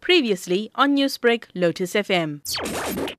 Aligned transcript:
Previously 0.00 0.70
on 0.74 0.96
Newsbreak, 0.96 1.44
Lotus 1.54 1.94
FM. 1.94 2.40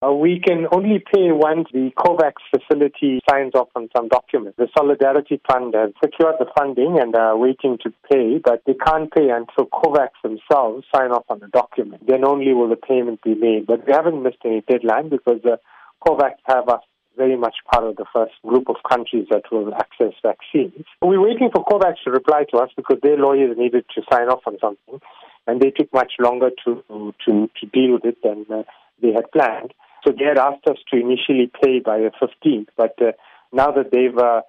Uh, 0.03 0.11
we 0.11 0.41
can 0.45 0.65
only 0.71 0.97
pay 0.99 1.31
once 1.31 1.67
the 1.71 1.91
COVAX 1.97 2.33
facility 2.49 3.19
signs 3.29 3.53
off 3.53 3.69
on 3.75 3.87
some 3.95 4.07
documents. 4.07 4.57
The 4.57 4.67
Solidarity 4.75 5.39
Fund 5.47 5.75
has 5.75 5.91
secured 6.03 6.35
the 6.39 6.47
funding 6.57 6.97
and 6.99 7.15
are 7.15 7.37
waiting 7.37 7.77
to 7.83 7.93
pay, 8.11 8.39
but 8.43 8.63
they 8.65 8.73
can't 8.73 9.11
pay 9.13 9.29
until 9.29 9.67
COVAX 9.67 10.09
themselves 10.23 10.85
sign 10.93 11.11
off 11.11 11.25
on 11.29 11.39
the 11.39 11.47
document. 11.47 12.07
Then 12.07 12.25
only 12.25 12.53
will 12.53 12.69
the 12.69 12.75
payment 12.75 13.21
be 13.23 13.35
made. 13.35 13.67
But 13.67 13.85
we 13.85 13.93
haven't 13.93 14.23
missed 14.23 14.43
any 14.43 14.61
deadline 14.67 15.09
because 15.09 15.39
uh, 15.45 15.57
COVAX 16.05 16.33
have 16.45 16.67
us 16.67 16.81
very 17.17 17.37
much 17.37 17.55
part 17.71 17.85
of 17.85 17.95
the 17.97 18.05
first 18.13 18.33
group 18.45 18.69
of 18.69 18.77
countries 18.89 19.27
that 19.29 19.43
will 19.51 19.73
access 19.75 20.13
vaccines. 20.23 20.85
We're 21.01 21.21
waiting 21.21 21.49
for 21.53 21.63
COVAX 21.65 21.95
to 22.05 22.11
reply 22.11 22.45
to 22.51 22.57
us 22.57 22.69
because 22.75 22.97
their 23.03 23.17
lawyers 23.17 23.57
needed 23.57 23.85
to 23.95 24.01
sign 24.11 24.29
off 24.29 24.41
on 24.47 24.57
something, 24.59 24.99
and 25.47 25.61
they 25.61 25.71
took 25.71 25.91
much 25.93 26.13
longer 26.19 26.49
to 26.65 26.83
to, 27.25 27.49
to 27.59 27.65
deal 27.67 27.93
with 27.93 28.05
it 28.05 28.17
than 28.23 28.45
uh, 28.53 28.63
they 29.01 29.11
had 29.13 29.31
planned. 29.31 29.73
So 30.05 30.13
they 30.17 30.25
had 30.25 30.37
asked 30.37 30.67
us 30.67 30.77
to 30.91 30.99
initially 30.99 31.51
pay 31.61 31.79
by 31.79 31.99
the 31.99 32.11
15th, 32.21 32.67
but 32.75 32.95
uh, 33.01 33.11
now 33.53 33.71
that 33.71 33.91
they've 33.91 34.17
uh, 34.17 34.41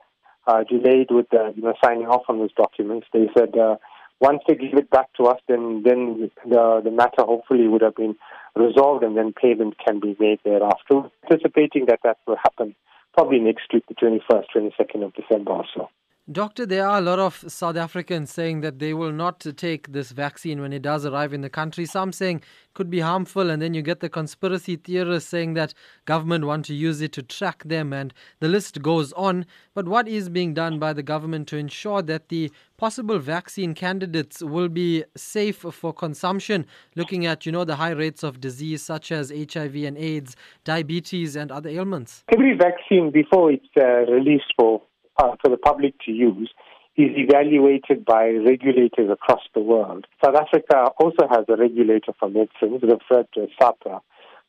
uh, 0.46 0.64
delayed 0.64 1.08
with 1.10 1.26
the, 1.30 1.52
you 1.54 1.62
know, 1.62 1.74
signing 1.84 2.06
off 2.06 2.22
on 2.28 2.38
those 2.38 2.52
documents, 2.54 3.06
they 3.12 3.28
said 3.36 3.56
uh, 3.56 3.76
once 4.20 4.40
they 4.46 4.54
give 4.54 4.74
it 4.74 4.90
back 4.90 5.12
to 5.14 5.24
us, 5.24 5.40
then 5.48 5.82
then 5.84 6.30
the 6.48 6.80
the 6.82 6.90
matter 6.90 7.22
hopefully 7.22 7.68
would 7.68 7.82
have 7.82 7.96
been 7.96 8.16
resolved, 8.54 9.02
and 9.02 9.16
then 9.16 9.32
payment 9.32 9.74
can 9.84 10.00
be 10.00 10.16
made 10.18 10.38
thereafter. 10.44 11.10
Anticipating 11.24 11.86
that 11.86 12.00
that 12.04 12.18
will 12.26 12.36
happen 12.36 12.74
probably 13.14 13.40
next 13.40 13.72
week, 13.72 13.84
the 13.88 13.94
21st, 13.94 14.44
22nd 14.56 15.04
of 15.04 15.12
December 15.14 15.52
or 15.52 15.64
so. 15.74 15.88
Doctor, 16.30 16.64
there 16.64 16.86
are 16.86 16.98
a 16.98 17.00
lot 17.00 17.18
of 17.18 17.44
South 17.48 17.76
Africans 17.76 18.30
saying 18.30 18.60
that 18.60 18.78
they 18.78 18.94
will 18.94 19.10
not 19.10 19.40
take 19.56 19.90
this 19.90 20.12
vaccine 20.12 20.60
when 20.60 20.72
it 20.72 20.80
does 20.80 21.04
arrive 21.04 21.34
in 21.34 21.40
the 21.40 21.50
country. 21.50 21.84
Some 21.84 22.12
saying 22.12 22.44
could 22.74 22.88
be 22.88 23.00
harmful, 23.00 23.50
and 23.50 23.60
then 23.60 23.74
you 23.74 23.82
get 23.82 23.98
the 23.98 24.08
conspiracy 24.08 24.76
theorists 24.76 25.28
saying 25.28 25.54
that 25.54 25.74
government 26.04 26.44
want 26.44 26.64
to 26.66 26.74
use 26.74 27.00
it 27.00 27.10
to 27.14 27.24
track 27.24 27.64
them, 27.64 27.92
and 27.92 28.14
the 28.38 28.46
list 28.46 28.82
goes 28.82 29.12
on. 29.14 29.46
But 29.74 29.88
what 29.88 30.06
is 30.06 30.28
being 30.28 30.54
done 30.54 30.78
by 30.78 30.92
the 30.92 31.02
government 31.02 31.48
to 31.48 31.56
ensure 31.56 32.02
that 32.02 32.28
the 32.28 32.52
possible 32.76 33.18
vaccine 33.18 33.74
candidates 33.74 34.40
will 34.44 34.68
be 34.68 35.02
safe 35.16 35.56
for 35.56 35.92
consumption, 35.92 36.66
looking 36.94 37.26
at 37.26 37.46
you 37.46 37.50
know 37.50 37.64
the 37.64 37.76
high 37.76 37.90
rates 37.90 38.22
of 38.22 38.40
disease 38.40 38.80
such 38.80 39.10
as 39.10 39.32
HIV 39.32 39.74
and 39.74 39.98
AIDS, 39.98 40.36
diabetes, 40.62 41.34
and 41.34 41.50
other 41.50 41.68
ailments? 41.68 42.22
Every 42.32 42.56
vaccine 42.56 43.10
before 43.10 43.50
it's 43.50 43.66
uh, 43.76 44.08
released 44.08 44.54
for 44.56 44.82
uh, 45.22 45.36
for 45.40 45.50
the 45.50 45.56
public 45.56 45.94
to 46.06 46.12
use 46.12 46.50
is 46.96 47.10
evaluated 47.16 48.04
by 48.04 48.28
regulators 48.28 49.10
across 49.10 49.40
the 49.54 49.60
world. 49.60 50.06
South 50.22 50.36
Africa 50.36 50.90
also 50.98 51.26
has 51.30 51.44
a 51.48 51.56
regulator 51.56 52.12
for 52.18 52.28
medicines 52.28 52.82
referred 52.82 53.26
to 53.34 53.42
as 53.42 53.48
SAHPRA. 53.60 54.00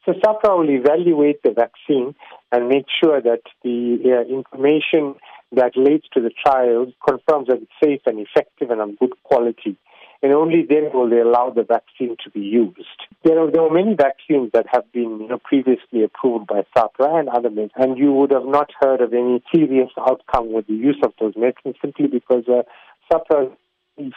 So 0.05 0.11
SAHPRA 0.11 0.57
will 0.57 0.69
evaluate 0.69 1.41
the 1.43 1.51
vaccine 1.51 2.13
and 2.51 2.67
make 2.67 2.85
sure 3.01 3.21
that 3.21 3.43
the 3.63 3.97
uh, 4.03 4.33
information 4.33 5.15
that 5.53 5.77
leads 5.77 6.03
to 6.13 6.19
the 6.21 6.31
trials 6.45 6.89
confirms 7.07 7.47
that 7.47 7.61
it's 7.61 7.71
safe 7.81 8.01
and 8.05 8.19
effective 8.19 8.69
and 8.71 8.81
of 8.81 8.99
good 8.99 9.13
quality 9.23 9.77
and 10.23 10.31
only 10.31 10.65
then 10.67 10.89
will 10.93 11.09
they 11.09 11.19
allow 11.19 11.49
the 11.49 11.63
vaccine 11.63 12.15
to 12.23 12.29
be 12.31 12.39
used. 12.39 12.79
There 13.25 13.37
are, 13.37 13.51
there 13.51 13.61
are 13.61 13.69
many 13.69 13.93
vaccines 13.93 14.51
that 14.53 14.65
have 14.71 14.89
been 14.93 15.19
you 15.19 15.27
know, 15.27 15.37
previously 15.43 16.01
approved 16.03 16.47
by 16.47 16.63
SAHPRA 16.75 17.19
and 17.19 17.29
other 17.29 17.49
medicines, 17.49 17.73
and 17.75 17.97
you 17.97 18.13
would 18.13 18.31
have 18.31 18.45
not 18.45 18.71
heard 18.79 19.01
of 19.01 19.13
any 19.13 19.43
serious 19.53 19.89
outcome 19.99 20.53
with 20.53 20.65
the 20.67 20.73
use 20.73 20.97
of 21.03 21.11
those 21.19 21.33
medicines 21.35 21.75
simply 21.81 22.07
because 22.07 22.45
uh, 22.47 22.63
SAHPRA 23.11 23.51
is 23.97 24.13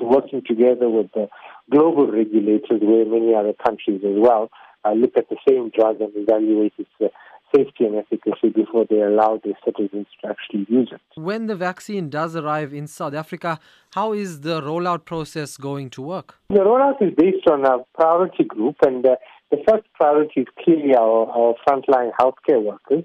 working 0.00 0.42
together 0.46 0.88
with 0.88 1.12
the 1.12 1.28
global 1.70 2.10
regulators 2.10 2.80
where 2.80 3.04
many 3.04 3.34
other 3.34 3.52
countries 3.52 4.00
as 4.02 4.16
well 4.16 4.50
uh, 4.84 4.92
look 4.92 5.12
at 5.16 5.28
the 5.28 5.36
same 5.46 5.70
drug 5.70 6.00
and 6.00 6.12
evaluate 6.16 6.72
its 6.78 6.88
uh, 7.02 7.08
safety 7.56 7.84
and 7.84 7.96
efficacy 7.96 8.48
before 8.54 8.84
they 8.88 9.00
allow 9.00 9.40
their 9.42 9.54
citizens 9.64 10.06
to 10.20 10.28
actually 10.28 10.66
use 10.68 10.90
it. 10.92 11.00
When 11.14 11.46
the 11.46 11.56
vaccine 11.56 12.10
does 12.10 12.36
arrive 12.36 12.74
in 12.74 12.86
South 12.86 13.14
Africa, 13.14 13.58
how 13.94 14.12
is 14.12 14.40
the 14.40 14.60
rollout 14.60 15.04
process 15.04 15.56
going 15.56 15.90
to 15.90 16.02
work? 16.02 16.36
The 16.48 16.60
rollout 16.70 17.00
is 17.00 17.14
based 17.16 17.46
on 17.48 17.64
a 17.64 17.78
priority 17.94 18.44
group, 18.44 18.76
and 18.82 19.04
uh, 19.06 19.16
the 19.50 19.58
first 19.68 19.86
priority 19.94 20.40
is 20.42 20.46
clearly 20.62 20.94
our, 20.94 21.26
our 21.38 21.54
frontline 21.66 22.10
healthcare 22.20 22.62
workers 22.62 23.04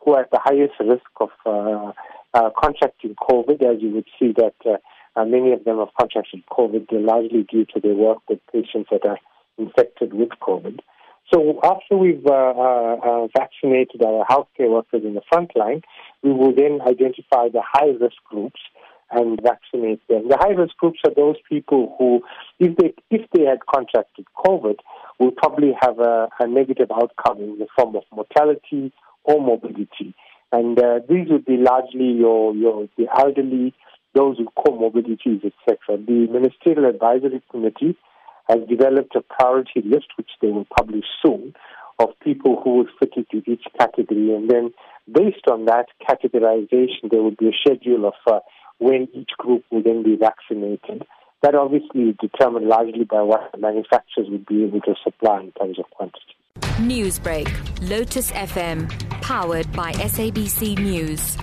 who 0.00 0.14
are 0.14 0.22
at 0.22 0.30
the 0.30 0.40
highest 0.42 0.74
risk 0.80 1.10
of 1.20 1.30
uh, 1.44 1.92
uh, 2.32 2.50
contracting 2.58 3.14
COVID, 3.16 3.62
as 3.62 3.82
you 3.82 3.90
would 3.90 4.06
see 4.18 4.32
that 4.36 4.54
uh, 4.64 4.76
uh, 5.16 5.24
many 5.24 5.52
of 5.52 5.64
them 5.64 5.78
have 5.78 5.88
contracted 5.98 6.42
COVID 6.50 6.86
largely 6.92 7.42
due 7.42 7.66
to 7.66 7.80
their 7.80 7.94
work 7.94 8.18
with 8.28 8.38
patients 8.52 8.88
that 8.90 9.04
are 9.04 9.18
infected 9.58 10.14
with 10.14 10.30
COVID. 10.40 10.78
So 11.32 11.60
after 11.62 11.96
we've 11.96 12.26
uh, 12.26 12.32
uh, 12.32 12.96
uh, 13.04 13.28
vaccinated 13.36 14.02
our 14.02 14.24
healthcare 14.26 14.70
workers 14.70 15.02
in 15.04 15.14
the 15.14 15.22
front 15.28 15.52
line, 15.54 15.82
we 16.22 16.32
will 16.32 16.52
then 16.54 16.80
identify 16.82 17.48
the 17.48 17.62
high 17.62 17.92
risk 18.00 18.16
groups 18.28 18.60
and 19.12 19.40
vaccinate 19.42 20.06
them. 20.08 20.28
The 20.28 20.38
high 20.40 20.52
risk 20.52 20.76
groups 20.76 21.00
are 21.04 21.14
those 21.14 21.36
people 21.48 21.94
who, 21.98 22.22
if 22.58 22.76
they 22.76 22.94
if 23.10 23.28
they 23.32 23.44
had 23.44 23.58
contracted 23.66 24.26
COVID, 24.44 24.76
will 25.18 25.32
probably 25.32 25.72
have 25.80 25.98
a, 26.00 26.28
a 26.40 26.46
negative 26.48 26.90
outcome 26.92 27.38
in 27.38 27.58
the 27.58 27.66
form 27.76 27.96
of 27.96 28.02
mortality 28.12 28.92
or 29.24 29.40
morbidity. 29.40 30.14
And 30.52 30.78
uh, 30.80 31.00
these 31.08 31.28
would 31.28 31.44
be 31.44 31.56
largely 31.56 32.12
your 32.12 32.54
your 32.56 32.88
the 32.96 33.06
elderly, 33.16 33.72
those 34.14 34.36
with 34.38 34.48
comorbidities, 34.58 35.44
etc. 35.44 35.96
The 35.96 36.26
Ministerial 36.30 36.90
Advisory 36.90 37.42
Committee 37.50 37.96
has 38.50 38.68
developed 38.68 39.14
a 39.14 39.22
priority 39.22 39.82
list, 39.84 40.06
which 40.16 40.30
they 40.42 40.48
will 40.48 40.66
publish 40.76 41.04
soon, 41.24 41.54
of 41.98 42.08
people 42.20 42.60
who 42.62 42.78
would 42.78 42.88
fit 42.98 43.12
into 43.16 43.48
each 43.50 43.64
category. 43.78 44.34
And 44.34 44.50
then, 44.50 44.72
based 45.10 45.46
on 45.50 45.66
that 45.66 45.86
categorization, 46.08 47.10
there 47.10 47.22
will 47.22 47.36
be 47.38 47.48
a 47.48 47.52
schedule 47.60 48.06
of 48.06 48.14
uh, 48.26 48.40
when 48.78 49.08
each 49.14 49.30
group 49.38 49.64
will 49.70 49.82
then 49.82 50.02
be 50.02 50.16
vaccinated. 50.16 51.06
That 51.42 51.54
obviously 51.54 52.10
is 52.10 52.16
determined 52.20 52.66
largely 52.66 53.04
by 53.04 53.22
what 53.22 53.50
the 53.52 53.58
manufacturers 53.58 54.28
would 54.28 54.46
be 54.46 54.64
able 54.64 54.80
to 54.80 54.94
supply 55.04 55.40
in 55.40 55.52
terms 55.52 55.78
of 55.78 55.84
quantity. 55.90 56.36
Newsbreak, 56.80 57.48
Lotus 57.88 58.30
FM, 58.32 58.90
powered 59.22 59.70
by 59.72 59.92
SABC 59.92 60.78
News. 60.78 61.36